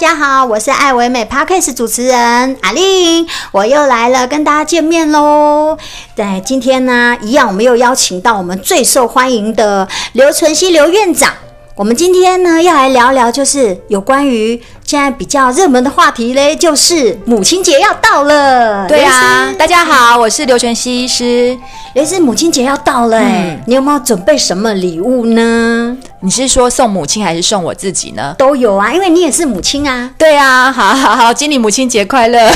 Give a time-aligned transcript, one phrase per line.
[0.00, 5.76] 家好，我是爱唯美 Podcast 主持人阿玲，我又来了，跟大家见面喽。
[6.16, 11.34] 在今天呢，一样我们又邀请到我们最受欢迎的刘纯熙刘院长。
[11.76, 18.86] 我们今天呢，要来聊聊，就是有关于现在比较热门的话题嘞，就是母亲节要到了。
[18.88, 21.58] 对啊，大家好，我是刘淳熙医师。
[21.92, 25.79] 也是母亲节要到了，嗯，你有没有准备什么礼物呢？
[26.22, 28.34] 你是说送母亲还是送我自己呢？
[28.36, 30.10] 都有啊，因为你也是母亲啊。
[30.18, 32.46] 对啊，好好好，祝你母亲节快乐。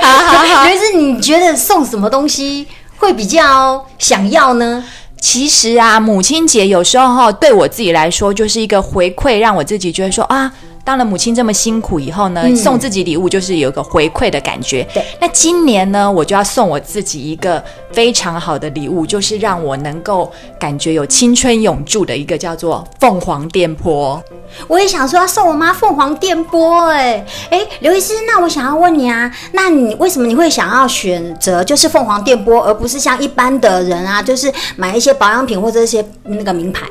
[0.00, 4.82] 好 好好，可是你觉得送什么东西会比较想要呢？
[5.20, 10.52] 其实啊，母亲节有时候哈，对我自己来说就是一个回馈，让我自己觉得说啊，
[10.88, 14.82] 当了母亲这么辛苦以后呢，嗯、送自己礼物就是有一个回馈的感觉。
[14.94, 24.18] 对，那今年呢，我就要送我自己一个非常好的礼物，就是让我能够感觉有青春永驻的一个叫做凤凰电波。
[24.66, 36.86] 我也想说要送我妈凤凰电波，哎哎，刘医师，那我想要问你啊，那你为什么你会想要选择就是凤凰电波，而不是像一般的人啊，就是买一些保养品或者一些那个名牌？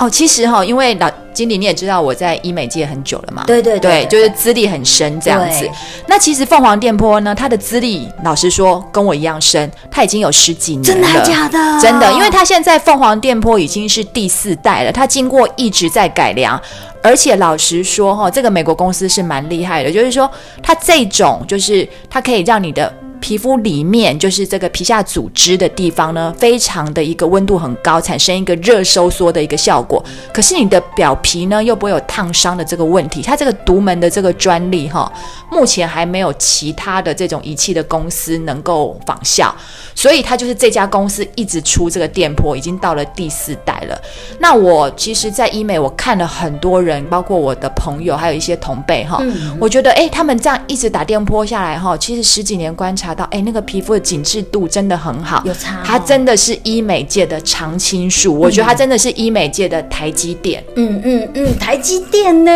[0.00, 5.68] 哦，其实哈，因为老经理你也知道我在医美界很久了嘛，对对对，对，就是资历很深这样子。
[6.08, 11.04] 那其实凤凰电波呢，它的资历老实说跟我一样深，它已经有十几年了。
[11.04, 11.80] 真的假的？
[11.82, 16.58] 真的，因为它现在凤凰电波已经是第四代了，它经过一直在改良。
[17.02, 20.30] 而且老实说，哈，这个美国公司是蛮厉害的，就是说
[20.62, 22.90] 它这种就是它可以让你的。
[23.20, 30.02] 皮肤里面就是这个皮下组织的地方呢，非常的一个温度很高，产生一个热收缩的一个效果。
[30.32, 33.22] 可是你的表皮呢，又不会有烫伤的这个问题。
[33.22, 35.12] 它这个独门的这个专利哈，
[35.50, 39.54] 目前还没有其他的这种仪器的公司能够仿效，
[39.94, 44.00] 所以它就是这家公司一直出这个电波，已经到了第四代了。
[44.38, 53.09] 那我其实，在医美我看了很多人，包括我的朋友，还有一些同辈哈，嗯、我觉得哎，他们这样一直打电波下来哈，其实十几年观察。
[53.14, 55.80] 到哎，那个皮肤的紧致度真的很好，有差哦。
[55.84, 60.62] 它真的是医美界的常青树，我觉得它真的是医美界的台积电。
[60.76, 62.50] 嗯嗯嗯，台积电呢，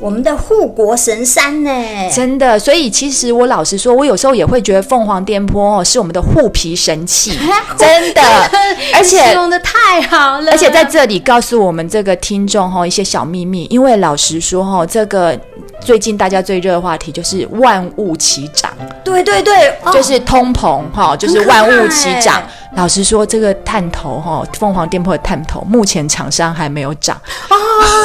[0.00, 1.70] 我们的护国神山呢，
[2.12, 2.58] 真的。
[2.58, 7.38] 所以其实我老实说，我有时候也会觉得凤凰电波哦是我们的护皮神器，
[7.76, 8.22] 真的。
[8.94, 10.50] 而且形容的太好了。
[10.52, 15.38] 而且在这里告诉我们这个听众哈一些小秘密，因为老实说哈这个。
[15.78, 18.72] 最近大家最热的话题就是万物齐涨，
[19.04, 22.42] 对对对，就是通膨哈、哦，就是万物齐涨。
[22.74, 27.56] 老实说，这个探头哈，凤凰店铺的探头，目前厂商还没有涨哦。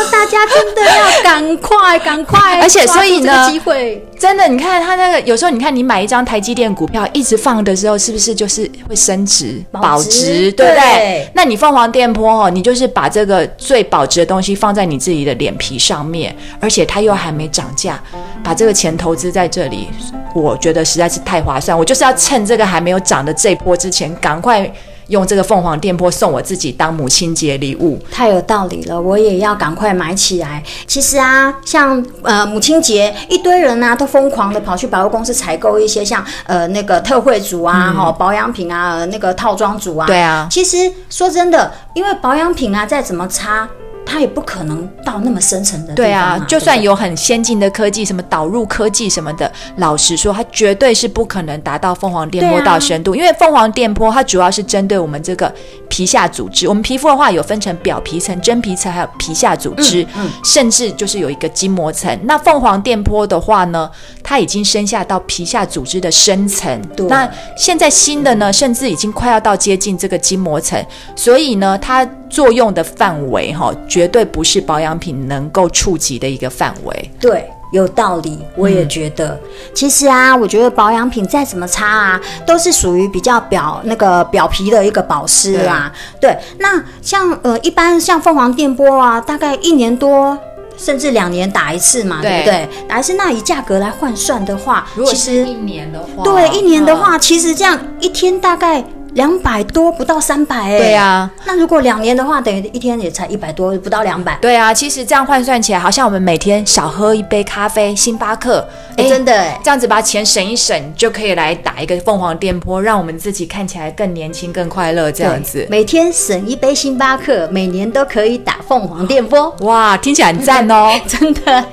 [0.09, 10.75] 大家真的要赶快赶快， 而且所以呢，机会真的，你看它那个，有时候你看你买一张台积电股票，一直放的时候，是不是就是会升值保值，对不对？
[10.75, 18.01] 对，那你凤凰店铺哦，你就是把这个最保值的东西放在你自己的脸皮上面，而且它又还没涨价，
[18.41, 19.89] 把这个钱投资在这里，
[20.33, 21.77] 我觉得实在是太划算。
[21.77, 24.71] 我就是要趁这个还没有涨的这波之前，赶快。
[25.07, 30.63] 用这个凤凰电波送我自己当母亲节礼物，太有道理了，我也要赶快买起来。
[30.87, 40.07] 其实啊，像呃母亲节，一堆人啊都疯狂的跑去百货公司采购一些像呃那个特惠组啊、哈、嗯、保养品啊、那个套装组啊。
[40.07, 40.77] 对啊，其实
[41.09, 43.67] 说真的，因为保养品啊再怎么差。
[44.05, 45.93] 它也不可能到那么深层的。
[45.93, 53.15] 对啊，就算有很先进的科技，什么导入科技什么的，老实说，它绝对是不可能达到凤凰电波到深度。
[53.15, 55.53] 因为凤凰电波它主要是针对我们这个
[55.89, 56.67] 皮下组织。
[56.67, 62.17] 我们皮肤的话有分成表皮层、真皮层，还有皮下组织，嗯，甚至就是有一个筋膜层。
[62.23, 63.89] 那凤凰电波的话呢，
[64.23, 66.81] 它已经深下到皮下组织的深层。
[67.07, 70.83] 那现在新的呢，甚至已经快要到接近这个筋膜层，
[71.15, 73.71] 所以呢，它作用的范围哈。
[73.87, 77.11] 绝对不是保养品能够触及的一个范围。
[77.19, 79.29] 对，有道理，我也觉得。
[79.29, 79.39] 嗯、
[79.73, 85.91] 其实啊，我觉得保养品再怎么擦啊，都是属于比较表那个表皮的一个保湿啦。
[86.21, 90.37] 对，那像呃，一般像凤凰电波啊，大概一年多
[90.77, 92.69] 甚至两年打一次嘛，对，对不对？
[92.87, 98.83] 打一次，那以价格来换算的话，如果是一年的话，对，一年的话，其实这样一天大概。
[99.13, 104.37] 两百多不到三百哎，对啊，那如果两年的话，等于一天也才一百多，不到两百。
[104.41, 108.65] 对啊，其实这样换算起来，好像我们每天少喝一杯咖啡，星巴克，
[108.95, 115.11] 哎，真的哎，这样子把钱省一省，就可以来打一个凤凰电波，让我们自己看起来更年轻、更快乐。
[115.11, 119.53] 这样子，每天省一杯星巴克，每年都可以打凤凰电波。
[119.61, 121.65] 哇，听起来很赞哦， 真的。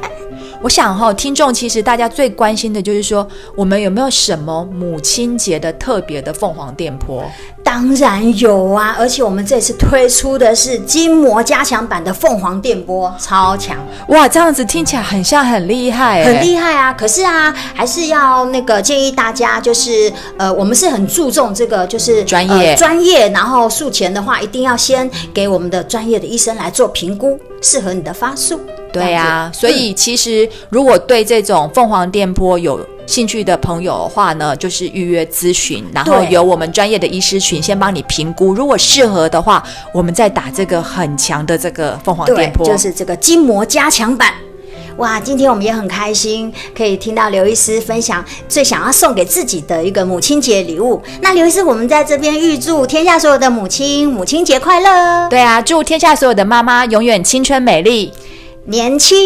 [0.61, 3.27] 我想哈，听众其实大家最关心的就是说，
[3.57, 7.23] 我们有没有什么母亲节的特别的凤凰店铺？
[7.69, 13.77] 当然有啊，而且我们这次推出的是筋膜加强版的凤凰电波，超强！
[14.09, 16.95] 哇，这样子听起来很像很厉害，很厉害啊！
[16.95, 28.59] 可是啊，还是要那个建议大家，就是呃，我们是很注重这个，就是专业专业，然后术前的话，一定要先给我们的专业的医生来做评估，适合你的发术。
[28.91, 39.65] 对啊，所以其实如果对这种凤凰电波有兴趣的朋友的话呢，就是预约咨询，然后由我们专业的医师群先帮你评估，如果适合的话，
[39.95, 44.35] 我们再打这个很强的这个凤凰电波，就是这个筋膜加强版。
[44.99, 51.01] 哇，今天我们也很开心，可以听到刘医师分享最想要送给自己的一个母亲节礼物。
[51.23, 55.29] 那刘医师，我们在这边预祝天下所有的母亲母亲节快乐。
[55.31, 58.13] 对啊，祝天下所有的妈妈永远青春美丽、
[58.67, 59.17] 年轻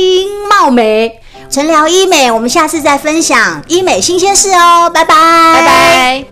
[0.49, 1.19] 貌美。
[1.52, 6.31] 晨聊医美，我们下次再分享医美新鲜事哦，拜拜，拜拜。